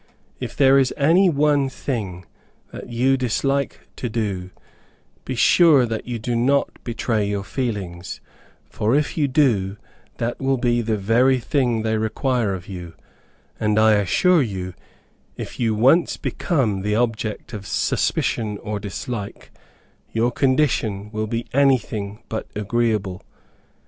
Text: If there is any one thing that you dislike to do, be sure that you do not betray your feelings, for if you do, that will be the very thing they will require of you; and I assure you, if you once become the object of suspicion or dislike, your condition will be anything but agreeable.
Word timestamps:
If 0.39 0.55
there 0.55 0.79
is 0.79 0.91
any 0.97 1.29
one 1.29 1.69
thing 1.69 2.25
that 2.71 2.89
you 2.89 3.17
dislike 3.17 3.81
to 3.97 4.09
do, 4.09 4.49
be 5.25 5.35
sure 5.35 5.85
that 5.85 6.07
you 6.07 6.17
do 6.17 6.35
not 6.35 6.83
betray 6.83 7.27
your 7.29 7.43
feelings, 7.43 8.19
for 8.67 8.95
if 8.95 9.15
you 9.15 9.27
do, 9.27 9.77
that 10.17 10.39
will 10.39 10.57
be 10.57 10.81
the 10.81 10.97
very 10.97 11.37
thing 11.37 11.83
they 11.83 11.95
will 11.97 12.01
require 12.03 12.55
of 12.55 12.67
you; 12.67 12.95
and 13.59 13.77
I 13.77 13.93
assure 13.93 14.41
you, 14.41 14.73
if 15.37 15.59
you 15.59 15.75
once 15.75 16.17
become 16.17 16.81
the 16.81 16.95
object 16.95 17.53
of 17.53 17.67
suspicion 17.67 18.57
or 18.63 18.79
dislike, 18.79 19.51
your 20.11 20.31
condition 20.31 21.11
will 21.11 21.27
be 21.27 21.45
anything 21.53 22.23
but 22.27 22.47
agreeable. 22.55 23.21